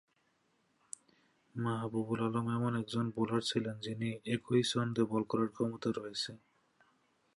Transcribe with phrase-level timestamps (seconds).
[1.55, 3.43] মাহবুবুল আলম এমন একজন বোলার
[3.81, 6.31] যিনি একই ছন্দে বল করার ক্ষমতা রয়েছে।